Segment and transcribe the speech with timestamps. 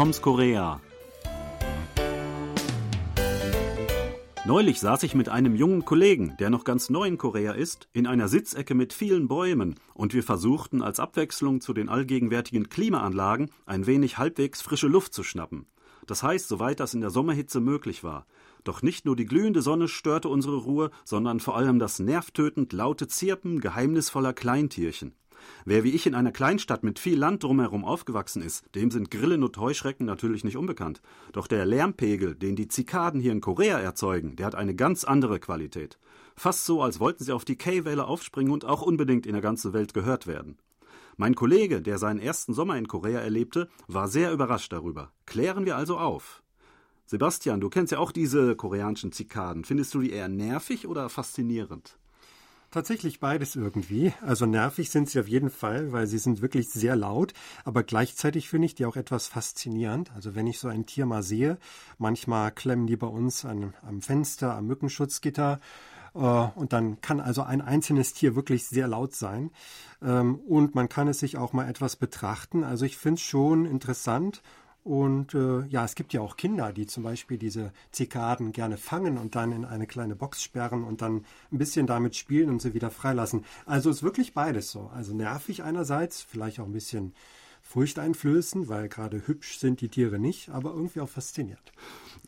[0.00, 0.80] Toms Korea.
[4.46, 8.06] Neulich saß ich mit einem jungen Kollegen, der noch ganz neu in Korea ist, in
[8.06, 13.86] einer Sitzecke mit vielen Bäumen, und wir versuchten als Abwechslung zu den allgegenwärtigen Klimaanlagen ein
[13.86, 15.66] wenig halbwegs frische Luft zu schnappen.
[16.06, 18.24] Das heißt, soweit das in der Sommerhitze möglich war.
[18.64, 23.06] Doch nicht nur die glühende Sonne störte unsere Ruhe, sondern vor allem das nervtötend laute
[23.06, 25.12] Zirpen geheimnisvoller Kleintierchen.
[25.64, 29.42] Wer wie ich in einer Kleinstadt mit viel Land drumherum aufgewachsen ist, dem sind Grillen
[29.42, 31.02] und Heuschrecken natürlich nicht unbekannt.
[31.32, 35.40] Doch der Lärmpegel, den die Zikaden hier in Korea erzeugen, der hat eine ganz andere
[35.40, 35.98] Qualität.
[36.36, 39.72] Fast so, als wollten sie auf die K-Welle aufspringen und auch unbedingt in der ganzen
[39.72, 40.56] Welt gehört werden.
[41.16, 45.12] Mein Kollege, der seinen ersten Sommer in Korea erlebte, war sehr überrascht darüber.
[45.26, 46.42] Klären wir also auf.
[47.04, 49.64] Sebastian, du kennst ja auch diese koreanischen Zikaden.
[49.64, 51.98] Findest du die eher nervig oder faszinierend?
[52.70, 54.12] Tatsächlich beides irgendwie.
[54.24, 57.32] Also nervig sind sie auf jeden Fall, weil sie sind wirklich sehr laut,
[57.64, 60.12] aber gleichzeitig finde ich die auch etwas faszinierend.
[60.14, 61.58] Also wenn ich so ein Tier mal sehe,
[61.98, 65.58] manchmal klemmen die bei uns an, am Fenster, am Mückenschutzgitter
[66.14, 69.50] äh, und dann kann also ein einzelnes Tier wirklich sehr laut sein.
[70.00, 72.62] Ähm, und man kann es sich auch mal etwas betrachten.
[72.62, 74.42] Also ich finde es schon interessant
[74.82, 79.18] und äh, ja, es gibt ja auch Kinder, die zum Beispiel diese Zikaden gerne fangen
[79.18, 82.72] und dann in eine kleine Box sperren und dann ein bisschen damit spielen und sie
[82.72, 83.44] wieder freilassen.
[83.66, 84.90] Also ist wirklich beides so.
[84.94, 87.12] Also nervig einerseits, vielleicht auch ein bisschen
[87.70, 91.72] furchteinflößend, weil gerade hübsch sind die Tiere nicht, aber irgendwie auch fasziniert.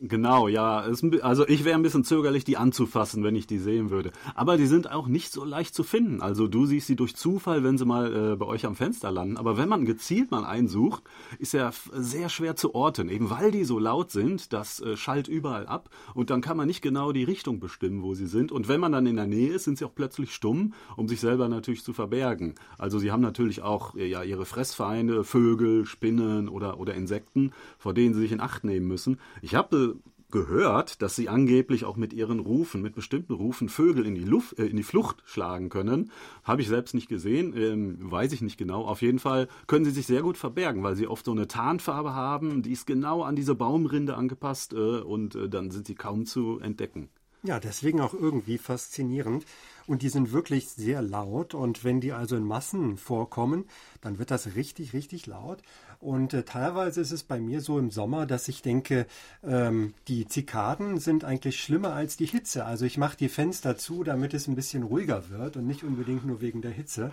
[0.00, 0.78] Genau, ja.
[1.22, 4.12] also ich wäre ein bisschen zögerlich, die anzufassen, wenn ich die sehen würde.
[4.36, 6.22] Aber die sind auch nicht so leicht zu finden.
[6.22, 9.36] Also du siehst sie durch Zufall, wenn sie mal äh, bei euch am Fenster landen.
[9.36, 11.02] Aber wenn man gezielt mal einsucht,
[11.40, 13.08] ist ja sehr schwer zu orten.
[13.08, 15.90] Eben weil die so laut sind, das äh, schallt überall ab.
[16.14, 18.52] Und dann kann man nicht genau die Richtung bestimmen, wo sie sind.
[18.52, 21.18] Und wenn man dann in der Nähe ist, sind sie auch plötzlich stumm, um sich
[21.18, 22.54] selber natürlich zu verbergen.
[22.76, 27.94] Also sie haben natürlich auch äh, ja, ihre Fressfeinde, Vögel, Spinnen oder, oder Insekten, vor
[27.94, 29.18] denen sie sich in Acht nehmen müssen.
[29.42, 29.96] Ich habe
[30.30, 34.58] gehört, dass sie angeblich auch mit ihren Rufen, mit bestimmten Rufen Vögel in die, Luft,
[34.58, 36.10] äh, in die Flucht schlagen können.
[36.44, 38.84] Habe ich selbst nicht gesehen, ähm, weiß ich nicht genau.
[38.84, 42.14] Auf jeden Fall können sie sich sehr gut verbergen, weil sie oft so eine Tarnfarbe
[42.14, 46.26] haben, die ist genau an diese Baumrinde angepasst äh, und äh, dann sind sie kaum
[46.26, 47.08] zu entdecken.
[47.42, 49.44] Ja, deswegen auch irgendwie faszinierend.
[49.88, 51.54] Und die sind wirklich sehr laut.
[51.54, 53.64] Und wenn die also in Massen vorkommen,
[54.02, 55.62] dann wird das richtig, richtig laut.
[55.98, 59.06] Und äh, teilweise ist es bei mir so im Sommer, dass ich denke,
[59.42, 62.66] ähm, die Zikaden sind eigentlich schlimmer als die Hitze.
[62.66, 66.26] Also ich mache die Fenster zu, damit es ein bisschen ruhiger wird und nicht unbedingt
[66.26, 67.10] nur wegen der Hitze.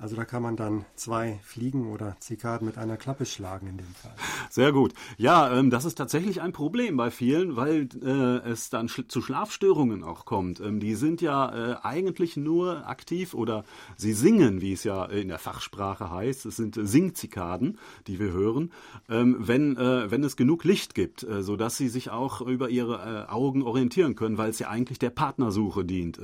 [0.00, 3.94] Also da kann man dann zwei Fliegen oder Zikaden mit einer Klappe schlagen in dem
[3.94, 4.14] Fall.
[4.48, 4.94] Sehr gut.
[5.18, 9.20] Ja, ähm, das ist tatsächlich ein Problem bei vielen, weil äh, es dann sch zu
[9.20, 10.58] Schlafstörungen auch kommt.
[10.60, 13.64] Ähm, die sind ja äh, eigentlich nur aktiv oder
[13.96, 16.46] sie singen, wie es ja in der Fachsprache heißt.
[16.46, 18.72] Es sind Singzikaden, die wir hören,
[19.08, 23.26] ähm, wenn, äh, wenn es genug Licht gibt, äh, sodass sie sich auch über ihre
[23.28, 26.20] äh, Augen orientieren können, weil es ja eigentlich der Partnersuche dient,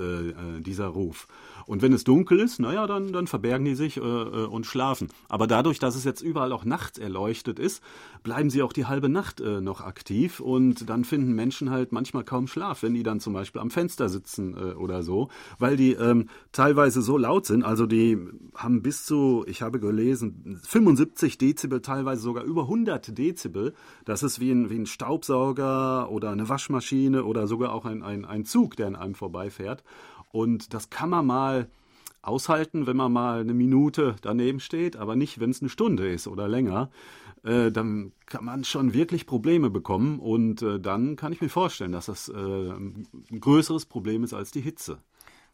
[0.60, 1.28] dieser Ruf.
[1.66, 5.08] Und wenn es dunkel ist, naja, dann, dann verbergen die sich und schlafen.
[5.28, 7.82] Aber dadurch, dass es jetzt überall auch nachts erleuchtet ist,
[8.22, 12.46] bleiben sie auch die halbe Nacht noch aktiv und dann finden Menschen halt manchmal kaum
[12.46, 17.02] Schlaf, wenn die dann zum Beispiel am Fenster sitzen oder so, weil die ähm, teilweise
[17.02, 17.64] so laut sind.
[17.64, 18.18] Also die
[18.54, 23.74] haben bis zu, ich habe gelesen, 75 Dezibel, teilweise sogar über 100 Dezibel.
[24.04, 28.24] Das ist wie ein, wie ein Staubsauger oder eine Waschmaschine oder sogar auch ein, ein,
[28.24, 29.84] ein Zug, der an einem vorbeifährt.
[30.32, 31.68] Und das kann man mal
[32.26, 36.26] aushalten, wenn man mal eine Minute daneben steht, aber nicht, wenn es eine Stunde ist
[36.26, 36.90] oder länger.
[37.44, 41.92] Äh, dann kann man schon wirklich Probleme bekommen und äh, dann kann ich mir vorstellen,
[41.92, 43.06] dass das äh, ein
[43.40, 44.98] größeres Problem ist als die Hitze.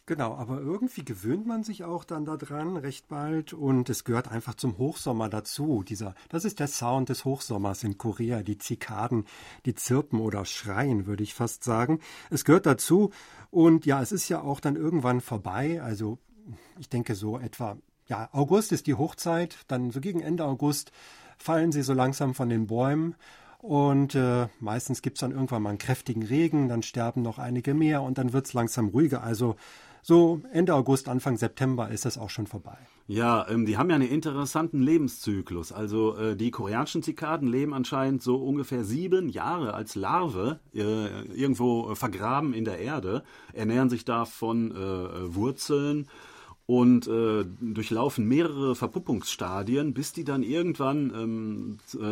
[0.06, 4.56] Genau, aber irgendwie gewöhnt man sich auch dann daran recht bald und es gehört einfach
[4.56, 5.84] zum Hochsommer dazu.
[5.84, 9.26] Dieser, das ist der Sound des Hochsommers in Korea, die Zikaden,
[9.64, 12.00] die zirpen oder schreien, würde ich fast sagen.
[12.30, 13.10] Es gehört dazu
[13.52, 15.80] und ja, es ist ja auch dann irgendwann vorbei.
[15.80, 16.18] Also
[16.80, 17.76] ich denke so etwa,
[18.08, 20.90] ja, August ist die Hochzeit, dann so gegen Ende August
[21.38, 23.14] fallen sie so langsam von den Bäumen
[23.58, 27.72] und äh, meistens gibt es dann irgendwann mal einen kräftigen Regen, dann sterben noch einige
[27.72, 29.22] mehr und dann wird es langsam ruhiger.
[29.22, 29.54] Also
[30.02, 32.76] so Ende August, Anfang September ist das auch schon vorbei.
[33.06, 35.72] Ja, ähm, die haben ja einen interessanten Lebenszyklus.
[35.72, 40.80] Also äh, die koreanischen Zikaden leben anscheinend so ungefähr sieben Jahre als Larve äh,
[41.34, 43.22] irgendwo vergraben in der Erde,
[43.52, 46.08] ernähren sich da von äh, Wurzeln
[46.66, 52.04] und äh, durchlaufen mehrere Verpuppungsstadien, bis die dann irgendwann ähm, äh,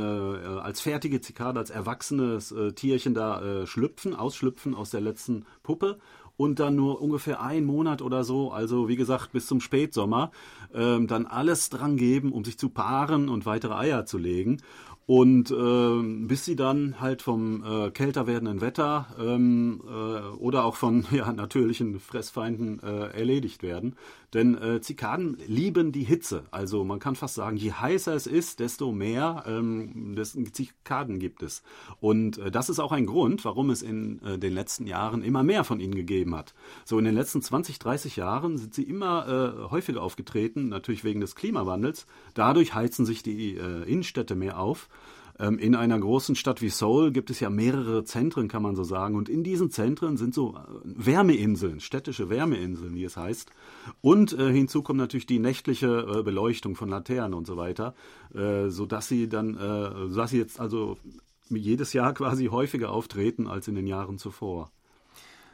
[0.58, 5.98] als fertige Zikade, als erwachsenes äh, Tierchen da äh, schlüpfen, ausschlüpfen aus der letzten Puppe
[6.40, 10.30] und dann nur ungefähr ein Monat oder so, also wie gesagt bis zum Spätsommer,
[10.72, 14.62] ähm, dann alles dran geben, um sich zu paaren und weitere Eier zu legen.
[15.10, 20.76] Und äh, bis sie dann halt vom äh, kälter werdenden Wetter ähm, äh, oder auch
[20.76, 23.96] von ja, natürlichen Fressfeinden äh, erledigt werden.
[24.34, 26.44] Denn äh, Zikaden lieben die Hitze.
[26.52, 30.14] Also man kann fast sagen, je heißer es ist, desto mehr ähm,
[30.52, 31.64] Zikaden gibt es.
[31.98, 35.64] Und äh, das ist auch ein Grund, warum es in den letzten Jahren immer mehr
[35.64, 36.54] von ihnen gegeben hat.
[36.84, 41.34] So in den letzten 20, 30 Jahren sind sie immer häufiger aufgetreten, natürlich wegen des
[41.34, 42.06] Klimawandels.
[42.34, 44.88] Dadurch heizen sich die Innenstädte mehr auf.
[45.40, 48.84] Ähm, in einer großen Stadt wie Seoul gibt es ja mehrere Zentren, kann man so
[48.84, 49.14] sagen.
[49.16, 53.50] Und in diesen Zentren sind so äh, Wärmeinseln, städtische Wärmeinseln, wie es heißt.
[54.02, 57.94] Und äh, hinzu kommt natürlich die nächtliche äh, Beleuchtung von Laternen und so weiter,
[58.34, 60.98] äh, sodass sie dann, äh, sodass sie jetzt also
[61.48, 64.70] jedes Jahr quasi häufiger auftreten als in den Jahren zuvor.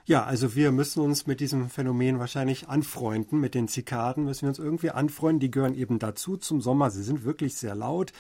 [0.05, 3.41] Ja, also wir müssen uns mit diesem Phänomen wahrscheinlich anfreunden.
[3.41, 5.41] Mit den Zikaden müssen wir uns irgendwie anfreunden.
[5.41, 6.91] Die gehören eben dazu zum Sommer.
[6.91, 8.13] Sie sind wirklich sehr laut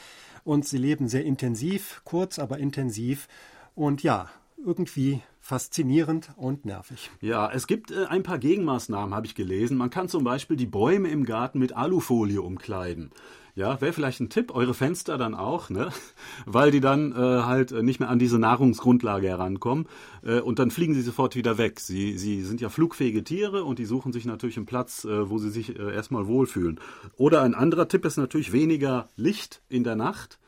[0.47, 3.27] und sie leben sehr intensiv, kurz, aber intensiv.
[3.75, 4.31] Und ja,
[4.67, 7.11] irgendwie faszinierend und nervig.
[7.21, 9.77] Ja, es gibt äh, ein paar Gegenmaßnahmen, habe ich gelesen.
[9.77, 13.13] Man kann zum Beispiel die Bäume im Garten mit Alufolie umkleiden.
[13.55, 15.89] Ja, wäre vielleicht ein Tipp, eure Fenster dann auch, ne?
[16.47, 19.87] Weil die dann äh, halt nicht mehr an diese Nahrungsgrundlage herankommen
[20.23, 21.81] äh, und dann fliegen sie sofort wieder weg.
[21.81, 25.39] Sie, sie sind ja flugfähige Tiere und die suchen sich natürlich einen Platz, äh, wo
[25.39, 26.81] sie sich äh, erstmal wohlfühlen.
[27.17, 30.39] Oder ein anderer Tipp ist natürlich weniger Licht in der Nacht.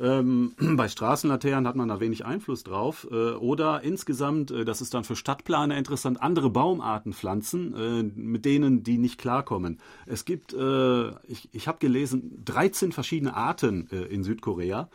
[0.00, 3.06] Ähm, bei Straßenlaternen hat man da wenig Einfluss drauf.
[3.10, 8.44] Äh, oder insgesamt, äh, das ist dann für Stadtplaner interessant, andere Baumarten pflanzen, äh, mit
[8.44, 9.78] denen die nicht klarkommen.
[10.06, 14.88] Es gibt, äh, ich, ich habe gelesen, 13 verschiedene Arten äh, in Südkorea.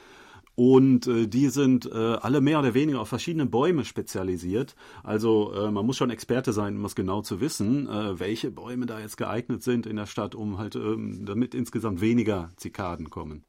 [0.56, 4.76] Und äh, die sind äh, alle mehr oder weniger auf verschiedene Bäume spezialisiert.
[5.04, 8.86] Also äh, man muss schon Experte sein, um es genau zu wissen, äh, welche Bäume
[8.86, 13.46] da jetzt geeignet sind in der Stadt, um halt ähm, damit insgesamt weniger Zikaden kommen.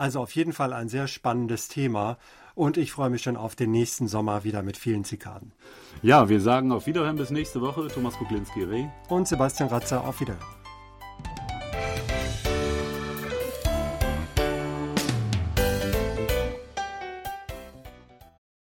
[0.00, 2.16] Also auf jeden Fall ein sehr spannendes Thema
[2.54, 5.52] und ich freue mich schon auf den nächsten Sommer wieder mit vielen Zikaden.
[6.00, 7.86] Ja, wir sagen auf Wiederhören bis nächste Woche.
[7.88, 10.59] Thomas Kuklinski-Reh und Sebastian Ratzer auf Wiederhören.